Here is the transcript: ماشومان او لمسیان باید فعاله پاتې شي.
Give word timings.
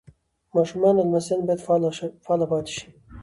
ماشومان 0.55 0.95
او 0.97 1.05
لمسیان 1.07 1.39
باید 1.45 1.63
فعاله 2.25 2.45
پاتې 2.51 2.71
شي. 2.77 2.87